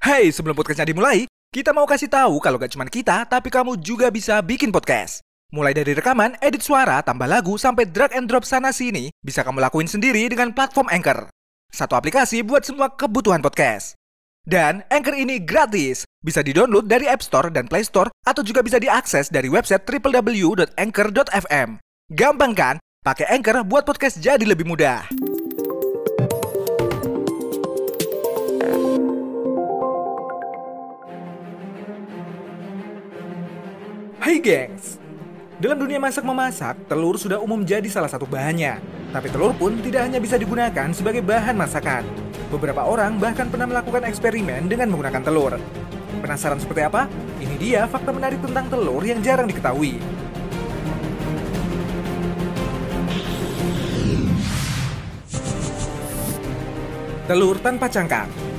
Hey, 0.00 0.32
sebelum 0.32 0.56
podcastnya 0.56 0.88
dimulai, 0.88 1.28
kita 1.52 1.76
mau 1.76 1.84
kasih 1.84 2.08
tahu 2.08 2.40
kalau 2.40 2.56
gak 2.56 2.72
cuma 2.72 2.88
kita, 2.88 3.28
tapi 3.28 3.52
kamu 3.52 3.76
juga 3.84 4.08
bisa 4.08 4.40
bikin 4.40 4.72
podcast. 4.72 5.20
Mulai 5.52 5.76
dari 5.76 5.92
rekaman, 5.92 6.40
edit 6.40 6.64
suara, 6.64 7.04
tambah 7.04 7.28
lagu, 7.28 7.60
sampai 7.60 7.84
drag 7.84 8.16
and 8.16 8.24
drop 8.24 8.48
sana 8.48 8.72
sini, 8.72 9.12
bisa 9.20 9.44
kamu 9.44 9.60
lakuin 9.60 9.84
sendiri 9.84 10.24
dengan 10.32 10.56
platform 10.56 10.88
Anchor. 10.88 11.28
Satu 11.68 12.00
aplikasi 12.00 12.40
buat 12.40 12.64
semua 12.64 12.96
kebutuhan 12.96 13.44
podcast. 13.44 13.92
Dan 14.40 14.88
Anchor 14.88 15.20
ini 15.20 15.36
gratis, 15.36 16.08
bisa 16.24 16.40
di-download 16.40 16.88
dari 16.88 17.04
App 17.04 17.20
Store 17.20 17.52
dan 17.52 17.68
Play 17.68 17.84
Store, 17.84 18.08
atau 18.24 18.40
juga 18.40 18.64
bisa 18.64 18.80
diakses 18.80 19.28
dari 19.28 19.52
website 19.52 19.84
www.anchor.fm. 19.84 21.68
Gampang 22.08 22.52
kan? 22.56 22.80
Pakai 23.04 23.28
Anchor 23.36 23.68
buat 23.68 23.84
podcast 23.84 24.16
jadi 24.16 24.48
lebih 24.48 24.64
mudah. 24.64 25.12
Hai 34.30 34.38
gengs, 34.38 34.94
dalam 35.58 35.74
dunia 35.74 35.98
masak-memasak, 35.98 36.86
telur 36.86 37.18
sudah 37.18 37.42
umum 37.42 37.66
jadi 37.66 37.90
salah 37.90 38.06
satu 38.06 38.30
bahannya. 38.30 38.78
Tapi 39.10 39.26
telur 39.26 39.50
pun 39.58 39.74
tidak 39.82 40.06
hanya 40.06 40.22
bisa 40.22 40.38
digunakan 40.38 40.86
sebagai 40.94 41.18
bahan 41.18 41.58
masakan. 41.58 42.06
Beberapa 42.46 42.86
orang 42.86 43.18
bahkan 43.18 43.50
pernah 43.50 43.66
melakukan 43.66 44.06
eksperimen 44.06 44.70
dengan 44.70 44.86
menggunakan 44.94 45.26
telur. 45.26 45.58
Penasaran 46.22 46.62
seperti 46.62 46.86
apa? 46.86 47.10
Ini 47.42 47.58
dia 47.58 47.90
fakta 47.90 48.14
menarik 48.14 48.38
tentang 48.38 48.70
telur 48.70 49.02
yang 49.02 49.18
jarang 49.18 49.50
diketahui. 49.50 49.98
Telur 57.26 57.58
tanpa 57.58 57.90
cangkang 57.90 58.49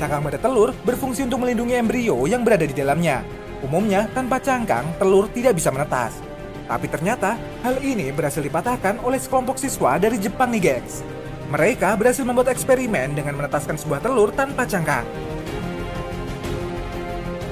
Cangkang 0.00 0.24
pada 0.24 0.40
telur 0.40 0.72
berfungsi 0.80 1.28
untuk 1.28 1.44
melindungi 1.44 1.76
embrio 1.76 2.24
yang 2.24 2.40
berada 2.40 2.64
di 2.64 2.72
dalamnya. 2.72 3.20
Umumnya, 3.60 4.08
tanpa 4.16 4.40
cangkang, 4.40 4.96
telur 4.96 5.28
tidak 5.28 5.60
bisa 5.60 5.68
menetas. 5.68 6.16
Tapi 6.64 6.88
ternyata, 6.88 7.36
hal 7.60 7.76
ini 7.84 8.08
berhasil 8.08 8.40
dipatahkan 8.40 9.04
oleh 9.04 9.20
sekelompok 9.20 9.60
siswa 9.60 10.00
dari 10.00 10.16
Jepang 10.16 10.56
nih 10.56 10.62
gengs. 10.64 11.04
Mereka 11.52 12.00
berhasil 12.00 12.24
membuat 12.24 12.48
eksperimen 12.48 13.12
dengan 13.12 13.36
menetaskan 13.36 13.76
sebuah 13.76 14.00
telur 14.00 14.32
tanpa 14.32 14.64
cangkang. 14.64 15.04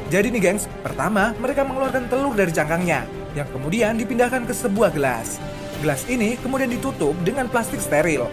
Jadi 0.09 0.33
nih 0.33 0.41
gengs, 0.49 0.73
pertama 0.81 1.37
mereka 1.37 1.69
mengeluarkan 1.69 2.09
telur 2.09 2.33
dari 2.33 2.49
cangkangnya, 2.49 3.05
yang 3.37 3.45
kemudian 3.53 4.01
dipindahkan 4.01 4.49
ke 4.49 4.57
sebuah 4.57 4.97
gelas. 4.97 5.37
Gelas 5.85 6.09
ini 6.09 6.41
kemudian 6.41 6.73
ditutup 6.73 7.13
dengan 7.21 7.45
plastik 7.53 7.85
steril, 7.85 8.25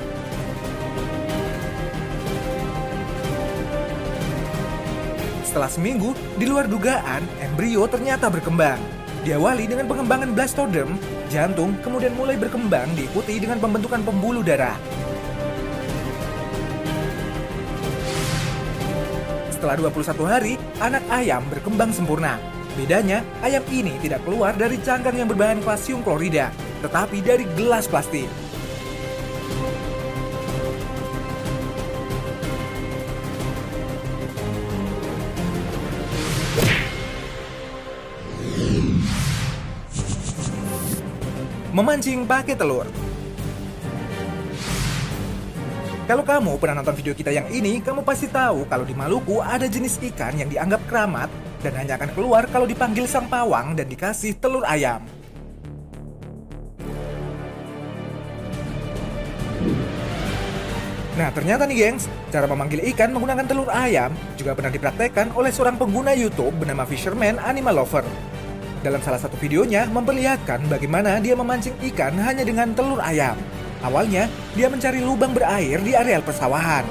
Setelah 5.55 5.71
seminggu, 5.71 6.11
di 6.35 6.51
luar 6.51 6.67
dugaan, 6.67 7.23
embrio 7.39 7.87
ternyata 7.87 8.27
berkembang. 8.27 8.75
Diawali 9.23 9.71
dengan 9.71 9.87
pengembangan 9.87 10.35
blastodem, 10.35 10.99
jantung 11.31 11.79
kemudian 11.79 12.11
mulai 12.11 12.35
berkembang 12.35 12.91
diikuti 12.91 13.39
dengan 13.39 13.63
pembentukan 13.63 14.03
pembuluh 14.03 14.43
darah. 14.43 14.75
Setelah 19.47 19.79
21 19.79 20.27
hari, 20.27 20.59
anak 20.83 21.07
ayam 21.07 21.47
berkembang 21.47 21.95
sempurna. 21.95 22.35
Bedanya, 22.75 23.23
ayam 23.39 23.63
ini 23.71 23.95
tidak 24.03 24.27
keluar 24.27 24.51
dari 24.59 24.75
cangkang 24.83 25.15
yang 25.15 25.31
berbahan 25.31 25.63
kalsium 25.63 26.03
klorida, 26.03 26.51
tetapi 26.83 27.23
dari 27.23 27.47
gelas 27.55 27.87
plastik. 27.87 28.27
Memancing 41.75 42.23
pakai 42.23 42.55
telur. 42.55 42.87
Kalau 46.07 46.23
kamu 46.23 46.55
pernah 46.55 46.79
nonton 46.79 46.95
video 46.95 47.11
kita 47.11 47.35
yang 47.35 47.51
ini, 47.51 47.83
kamu 47.83 47.99
pasti 48.07 48.31
tahu 48.31 48.63
kalau 48.71 48.87
di 48.87 48.95
Maluku 48.95 49.43
ada 49.43 49.67
jenis 49.67 49.99
ikan 49.99 50.39
yang 50.39 50.47
dianggap 50.47 50.79
keramat 50.87 51.27
dan 51.59 51.75
hanya 51.75 51.99
akan 51.99 52.15
keluar 52.15 52.47
kalau 52.47 52.63
dipanggil 52.63 53.03
sang 53.03 53.27
pawang 53.27 53.75
dan 53.75 53.91
dikasih 53.91 54.39
telur 54.39 54.63
ayam. 54.63 55.03
Nah, 61.19 61.27
ternyata 61.35 61.67
nih 61.67 61.75
gengs, 61.75 62.07
cara 62.31 62.47
memanggil 62.47 62.87
ikan 62.95 63.11
menggunakan 63.11 63.51
telur 63.51 63.67
ayam 63.67 64.15
juga 64.39 64.55
pernah 64.55 64.71
dipraktekkan 64.71 65.35
oleh 65.35 65.51
seorang 65.51 65.75
pengguna 65.75 66.15
YouTube 66.15 66.55
bernama 66.55 66.87
Fisherman 66.87 67.35
Animal 67.43 67.83
Lover. 67.83 68.34
Dalam 68.85 69.01
salah 69.01 69.17
satu 69.17 69.33
videonya 69.41 69.89
memperlihatkan 69.89 70.69
bagaimana 70.69 71.17
dia 71.17 71.33
memancing 71.33 71.73
ikan 71.89 72.13
hanya 72.21 72.45
dengan 72.45 72.69
telur 72.69 73.01
ayam. 73.01 73.33
Awalnya, 73.81 74.29
dia 74.53 74.69
mencari 74.69 75.01
lubang 75.01 75.33
berair 75.33 75.81
di 75.81 75.97
areal 75.97 76.21
persawahan. 76.21 76.85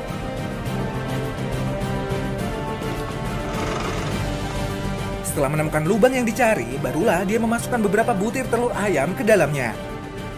Setelah 5.23 5.55
menemukan 5.55 5.87
lubang 5.87 6.11
yang 6.19 6.27
dicari, 6.27 6.67
barulah 6.83 7.23
dia 7.23 7.39
memasukkan 7.39 7.87
beberapa 7.87 8.11
butir 8.11 8.51
telur 8.51 8.75
ayam 8.75 9.15
ke 9.15 9.23
dalamnya. 9.23 9.71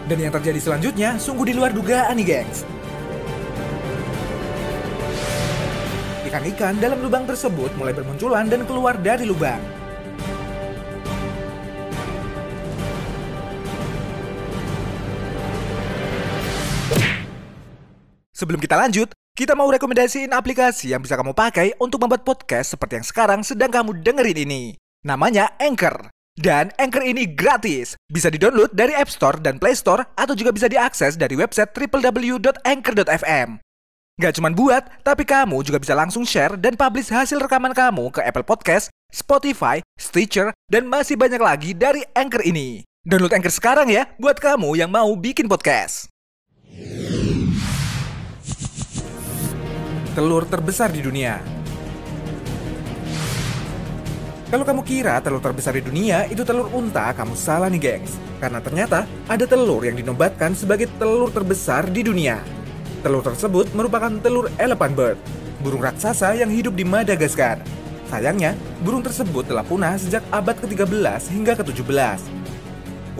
Dan 0.05 0.21
yang 0.21 0.33
terjadi 0.37 0.61
selanjutnya 0.61 1.17
sungguh 1.17 1.49
di 1.49 1.57
luar 1.57 1.73
dugaan 1.73 2.21
nih 2.21 2.37
gengs. 2.37 2.69
Ikan-ikan 6.21 6.77
dalam 6.77 7.01
lubang 7.01 7.25
tersebut 7.25 7.73
mulai 7.81 7.97
bermunculan 7.97 8.45
dan 8.45 8.61
keluar 8.69 8.93
dari 9.01 9.25
lubang. 9.25 9.76
Sebelum 18.37 18.61
kita 18.61 18.77
lanjut, 18.77 19.09
kita 19.33 19.57
mau 19.57 19.65
rekomendasiin 19.65 20.29
aplikasi 20.29 20.93
yang 20.93 21.01
bisa 21.01 21.17
kamu 21.17 21.33
pakai 21.33 21.73
untuk 21.81 21.97
membuat 22.05 22.21
podcast 22.21 22.77
seperti 22.77 23.01
yang 23.01 23.07
sekarang 23.09 23.41
sedang 23.41 23.73
kamu 23.73 24.05
dengerin 24.05 24.45
ini. 24.45 24.63
Namanya 25.01 25.57
Anchor. 25.57 26.13
Dan 26.37 26.69
Anchor 26.77 27.01
ini 27.01 27.25
gratis. 27.25 27.97
Bisa 28.05 28.29
di-download 28.29 28.77
dari 28.77 28.93
App 28.93 29.09
Store 29.09 29.41
dan 29.41 29.57
Play 29.57 29.73
Store 29.73 30.05
atau 30.13 30.37
juga 30.37 30.53
bisa 30.53 30.69
diakses 30.69 31.17
dari 31.17 31.33
website 31.33 31.73
www.anchor.fm. 31.73 33.57
Gak 34.21 34.33
cuma 34.37 34.53
buat, 34.53 34.85
tapi 35.01 35.25
kamu 35.25 35.65
juga 35.65 35.81
bisa 35.81 35.97
langsung 35.97 36.21
share 36.21 36.61
dan 36.61 36.77
publish 36.77 37.09
hasil 37.09 37.41
rekaman 37.41 37.73
kamu 37.73 38.13
ke 38.13 38.21
Apple 38.21 38.45
Podcast, 38.45 38.93
Spotify, 39.09 39.81
Stitcher, 39.97 40.53
dan 40.69 40.85
masih 40.85 41.17
banyak 41.17 41.41
lagi 41.41 41.73
dari 41.73 42.05
Anchor 42.13 42.45
ini. 42.45 42.85
Download 43.01 43.33
Anchor 43.33 43.53
sekarang 43.53 43.89
ya, 43.89 44.13
buat 44.21 44.37
kamu 44.37 44.77
yang 44.77 44.93
mau 44.93 45.09
bikin 45.17 45.49
podcast. 45.49 46.09
Telur 50.17 50.49
terbesar 50.49 50.89
di 50.89 51.05
dunia. 51.05 51.37
Kalau 54.49 54.65
kamu 54.65 54.81
kira 54.81 55.21
telur 55.21 55.37
terbesar 55.37 55.77
di 55.77 55.85
dunia 55.85 56.25
itu 56.25 56.41
telur 56.41 56.73
unta, 56.73 57.13
kamu 57.13 57.37
salah 57.37 57.69
nih 57.69 57.77
gengs. 57.77 58.17
Karena 58.41 58.57
ternyata 58.57 59.05
ada 59.29 59.45
telur 59.45 59.85
yang 59.85 59.93
dinobatkan 59.93 60.57
sebagai 60.57 60.89
telur 60.97 61.29
terbesar 61.29 61.85
di 61.93 62.01
dunia. 62.01 62.41
Telur 63.05 63.21
tersebut 63.21 63.69
merupakan 63.77 64.09
telur 64.17 64.49
elephant 64.57 64.97
bird, 64.97 65.21
burung 65.61 65.85
raksasa 65.85 66.33
yang 66.33 66.49
hidup 66.49 66.73
di 66.73 66.81
Madagaskar. 66.81 67.61
Sayangnya, 68.09 68.57
burung 68.81 69.05
tersebut 69.05 69.45
telah 69.45 69.61
punah 69.61 70.01
sejak 70.01 70.25
abad 70.33 70.57
ke-13 70.57 71.29
hingga 71.29 71.53
ke-17. 71.61 72.25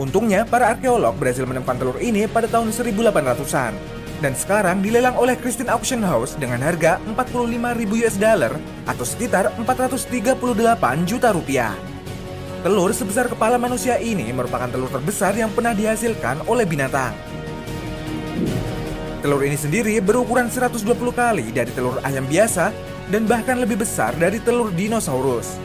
Untungnya, 0.02 0.42
para 0.42 0.74
arkeolog 0.74 1.14
berhasil 1.14 1.46
menemukan 1.46 1.78
telur 1.78 2.02
ini 2.02 2.26
pada 2.26 2.50
tahun 2.50 2.74
1800-an 2.74 3.97
dan 4.18 4.34
sekarang 4.34 4.82
dilelang 4.82 5.14
oleh 5.14 5.38
Christine 5.38 5.70
Auction 5.70 6.02
House 6.02 6.34
dengan 6.34 6.58
harga 6.62 6.98
45.000 7.14 8.02
US 8.02 8.16
dollar 8.18 8.52
atau 8.90 9.04
sekitar 9.06 9.54
438 9.54 11.06
juta 11.06 11.30
rupiah. 11.30 11.74
Telur 12.58 12.90
sebesar 12.90 13.30
kepala 13.30 13.54
manusia 13.54 14.02
ini 14.02 14.34
merupakan 14.34 14.66
telur 14.66 14.90
terbesar 14.90 15.30
yang 15.38 15.54
pernah 15.54 15.70
dihasilkan 15.70 16.42
oleh 16.50 16.66
binatang. 16.66 17.14
Telur 19.22 19.42
ini 19.46 19.54
sendiri 19.54 19.98
berukuran 20.02 20.50
120 20.50 20.82
kali 21.14 21.54
dari 21.54 21.70
telur 21.70 22.02
ayam 22.02 22.26
biasa 22.26 22.74
dan 23.14 23.26
bahkan 23.30 23.62
lebih 23.62 23.78
besar 23.78 24.14
dari 24.18 24.42
telur 24.42 24.74
dinosaurus. 24.74 25.58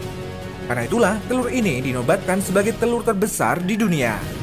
Karena 0.70 0.86
itulah 0.86 1.16
telur 1.26 1.50
ini 1.50 1.82
dinobatkan 1.82 2.40
sebagai 2.46 2.78
telur 2.78 3.02
terbesar 3.02 3.58
di 3.62 3.76
dunia. 3.76 4.43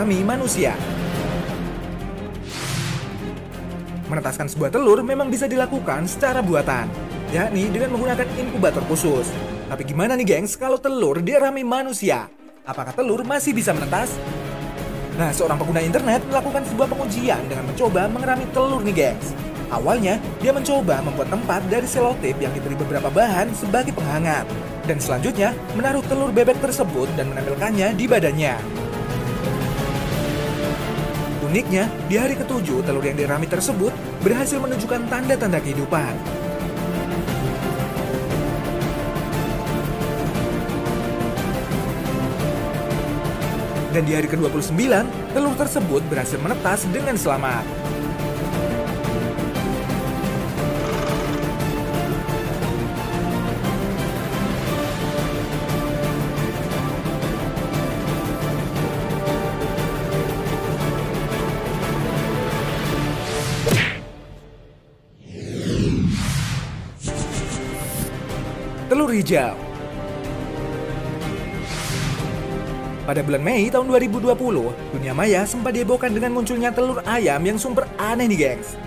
Dierami 0.00 0.24
manusia. 0.24 0.72
Menetaskan 4.08 4.48
sebuah 4.48 4.72
telur 4.72 5.04
memang 5.04 5.28
bisa 5.28 5.44
dilakukan 5.44 6.08
secara 6.08 6.40
buatan. 6.40 6.88
yakni 7.36 7.68
dengan 7.68 7.94
menggunakan 7.94 8.26
inkubator 8.40 8.80
khusus. 8.88 9.28
Tapi 9.68 9.84
gimana 9.84 10.16
nih 10.16 10.24
gengs 10.24 10.56
kalau 10.56 10.80
telur 10.80 11.20
dirami 11.20 11.60
manusia? 11.62 12.32
Apakah 12.64 12.96
telur 12.96 13.28
masih 13.28 13.52
bisa 13.52 13.76
menetas? 13.76 14.16
Nah, 15.20 15.30
seorang 15.36 15.60
pengguna 15.60 15.84
internet 15.84 16.24
melakukan 16.32 16.64
sebuah 16.64 16.88
pengujian 16.90 17.44
dengan 17.44 17.68
mencoba 17.68 18.08
mengerami 18.08 18.48
telur 18.56 18.80
nih 18.80 18.96
gengs. 18.96 19.36
Awalnya, 19.68 20.16
dia 20.40 20.50
mencoba 20.56 21.04
membuat 21.04 21.28
tempat 21.28 21.60
dari 21.68 21.84
selotip 21.84 22.40
yang 22.40 22.50
diberi 22.56 22.74
beberapa 22.74 23.12
bahan 23.12 23.52
sebagai 23.52 23.92
penghangat. 23.92 24.48
Dan 24.88 24.96
selanjutnya, 24.96 25.52
menaruh 25.76 26.02
telur 26.08 26.32
bebek 26.32 26.56
tersebut 26.58 27.06
dan 27.20 27.30
menempelkannya 27.30 27.94
di 27.94 28.08
badannya. 28.08 28.79
Uniknya, 31.50 31.90
di 32.06 32.14
hari 32.14 32.38
ketujuh, 32.38 32.86
telur 32.86 33.02
yang 33.02 33.18
dirami 33.18 33.42
tersebut 33.50 33.90
berhasil 34.22 34.62
menunjukkan 34.62 35.10
tanda-tanda 35.10 35.58
kehidupan. 35.58 36.14
Dan 43.90 44.06
di 44.06 44.14
hari 44.14 44.30
ke-29, 44.30 44.78
telur 45.34 45.54
tersebut 45.58 46.06
berhasil 46.06 46.38
menetas 46.38 46.86
dengan 46.94 47.18
selamat. 47.18 47.66
Hijau 69.12 69.70
Pada 73.10 73.26
bulan 73.26 73.42
Mei 73.42 73.66
tahun 73.66 73.90
2020, 73.90 74.38
dunia 74.94 75.10
maya 75.10 75.42
sempat 75.42 75.74
dihebohkan 75.74 76.14
dengan 76.14 76.30
munculnya 76.30 76.70
telur 76.70 77.02
ayam 77.02 77.42
yang 77.42 77.58
sumber 77.58 77.82
aneh 77.98 78.30
nih 78.30 78.38
gengs. 78.38 78.78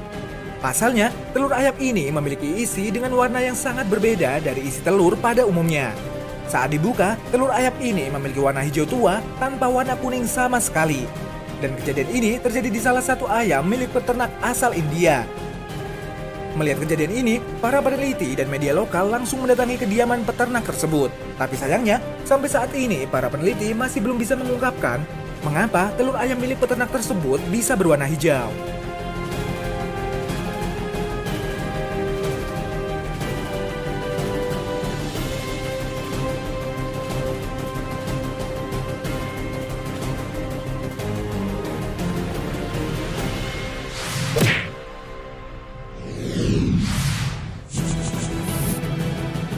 Pasalnya, 0.63 1.11
telur 1.35 1.51
ayam 1.51 1.75
ini 1.75 2.07
memiliki 2.07 2.63
isi 2.63 2.87
dengan 2.87 3.11
warna 3.19 3.43
yang 3.43 3.51
sangat 3.51 3.83
berbeda 3.91 4.39
dari 4.39 4.63
isi 4.63 4.79
telur 4.79 5.19
pada 5.19 5.43
umumnya. 5.43 5.91
Saat 6.47 6.71
dibuka, 6.71 7.19
telur 7.35 7.51
ayam 7.51 7.75
ini 7.83 8.07
memiliki 8.07 8.39
warna 8.39 8.63
hijau 8.63 8.87
tua 8.87 9.19
tanpa 9.43 9.67
warna 9.67 9.99
kuning 9.99 10.23
sama 10.23 10.55
sekali. 10.63 11.03
Dan 11.59 11.75
kejadian 11.83 12.07
ini 12.15 12.31
terjadi 12.39 12.71
di 12.71 12.79
salah 12.79 13.03
satu 13.03 13.27
ayam 13.27 13.67
milik 13.67 13.91
peternak 13.91 14.31
asal 14.39 14.71
India. 14.71 15.27
Melihat 16.53 16.85
kejadian 16.85 17.25
ini, 17.25 17.35
para 17.57 17.81
peneliti 17.81 18.37
dan 18.37 18.45
media 18.45 18.77
lokal 18.77 19.09
langsung 19.09 19.41
mendatangi 19.41 19.81
kediaman 19.81 20.21
peternak 20.21 20.61
tersebut. 20.61 21.09
Tapi 21.41 21.57
sayangnya, 21.57 21.97
sampai 22.29 22.45
saat 22.45 22.69
ini 22.77 23.09
para 23.09 23.25
peneliti 23.25 23.73
masih 23.73 24.05
belum 24.05 24.21
bisa 24.21 24.37
mengungkapkan 24.37 25.01
mengapa 25.41 25.91
telur 25.97 26.15
ayam 26.15 26.37
milik 26.39 26.61
peternak 26.61 26.93
tersebut 26.93 27.41
bisa 27.49 27.73
berwarna 27.73 28.05
hijau. 28.05 28.53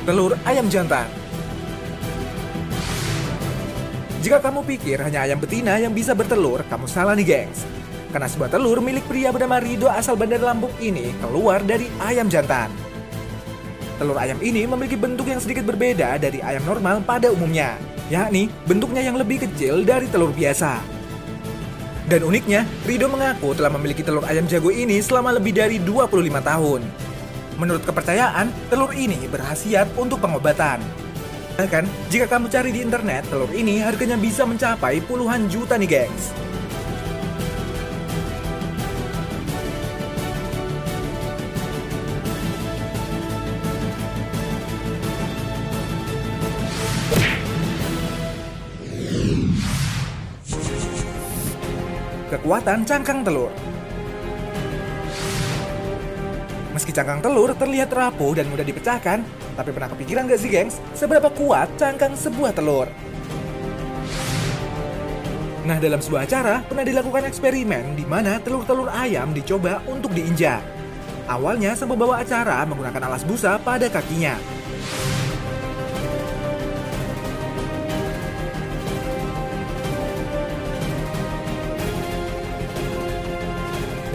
Telur 0.06 0.38
ayam 0.46 0.70
jantan 0.70 1.10
Jika 4.22 4.38
kamu 4.38 4.62
pikir 4.62 5.02
hanya 5.02 5.26
ayam 5.26 5.42
betina 5.42 5.82
yang 5.82 5.98
bisa 5.98 6.14
bertelur, 6.14 6.62
kamu 6.70 6.86
salah 6.86 7.18
nih 7.18 7.26
gengs. 7.26 7.66
Karena 8.14 8.30
sebuah 8.30 8.54
telur 8.54 8.86
milik 8.86 9.02
pria 9.10 9.34
bernama 9.34 9.58
Rido 9.58 9.90
asal 9.90 10.14
Bandar 10.14 10.46
Lampung 10.46 10.70
ini 10.78 11.10
keluar 11.18 11.66
dari 11.66 11.90
ayam 11.98 12.30
jantan. 12.30 12.70
Telur 13.98 14.22
ayam 14.22 14.38
ini 14.46 14.70
memiliki 14.70 14.94
bentuk 14.94 15.26
yang 15.26 15.42
sedikit 15.42 15.66
berbeda 15.66 16.22
dari 16.22 16.38
ayam 16.38 16.62
normal 16.70 17.02
pada 17.02 17.34
umumnya, 17.34 17.74
yakni 18.14 18.54
bentuknya 18.70 19.02
yang 19.02 19.18
lebih 19.18 19.42
kecil 19.42 19.82
dari 19.82 20.06
telur 20.06 20.30
biasa. 20.30 20.86
Dan 22.06 22.22
uniknya, 22.30 22.62
Rido 22.86 23.10
mengaku 23.10 23.58
telah 23.58 23.74
memiliki 23.74 24.06
telur 24.06 24.22
ayam 24.30 24.46
jago 24.46 24.70
ini 24.70 25.02
selama 25.02 25.34
lebih 25.34 25.58
dari 25.58 25.82
25 25.82 26.14
tahun. 26.46 26.86
Menurut 27.56 27.88
kepercayaan, 27.88 28.52
telur 28.68 28.92
ini 28.92 29.32
berhasiat 29.32 29.88
untuk 29.96 30.20
pengobatan. 30.20 30.84
Bahkan, 31.56 31.88
jika 32.12 32.28
kamu 32.28 32.52
cari 32.52 32.76
di 32.76 32.84
internet, 32.84 33.24
telur 33.32 33.48
ini 33.56 33.80
harganya 33.80 34.20
bisa 34.20 34.44
mencapai 34.44 35.00
puluhan 35.08 35.48
juta 35.48 35.80
nih 35.80 35.88
gengs. 35.88 36.36
Kekuatan 52.36 52.84
cangkang 52.84 53.24
telur 53.24 53.48
cangkang 56.96 57.20
telur 57.20 57.52
terlihat 57.52 57.92
rapuh 57.92 58.40
dan 58.40 58.48
mudah 58.48 58.64
dipecahkan, 58.64 59.20
tapi 59.60 59.70
pernah 59.76 59.92
kepikiran 59.92 60.32
gak 60.32 60.40
sih 60.40 60.48
gengs, 60.48 60.80
seberapa 60.96 61.28
kuat 61.28 61.68
cangkang 61.76 62.16
sebuah 62.16 62.56
telur? 62.56 62.88
Nah, 65.68 65.76
dalam 65.82 66.00
sebuah 66.00 66.24
acara 66.24 66.64
pernah 66.64 66.88
dilakukan 66.88 67.28
eksperimen 67.28 68.00
di 68.00 68.06
mana 68.08 68.40
telur-telur 68.40 68.88
ayam 68.88 69.36
dicoba 69.36 69.84
untuk 69.92 70.16
diinjak. 70.16 70.64
Awalnya 71.26 71.74
sang 71.74 71.90
pembawa 71.90 72.22
acara 72.22 72.64
menggunakan 72.64 73.12
alas 73.12 73.26
busa 73.26 73.58
pada 73.60 73.90
kakinya. 73.90 74.38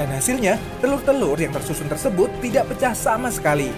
Dan 0.01 0.17
hasilnya, 0.17 0.57
telur-telur 0.81 1.37
yang 1.37 1.53
tersusun 1.53 1.85
tersebut 1.85 2.33
tidak 2.41 2.73
pecah 2.73 2.97
sama 2.97 3.29
sekali. 3.29 3.69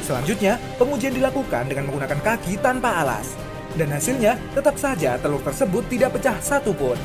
Selanjutnya, 0.00 0.56
pengujian 0.80 1.12
dilakukan 1.12 1.68
dengan 1.68 1.92
menggunakan 1.92 2.16
kaki 2.24 2.56
tanpa 2.56 3.04
alas. 3.04 3.36
Dan 3.76 3.92
hasilnya, 3.92 4.40
tetap 4.56 4.80
saja 4.80 5.20
telur 5.20 5.44
tersebut 5.44 5.84
tidak 5.92 6.16
pecah 6.16 6.40
satupun. 6.40 6.96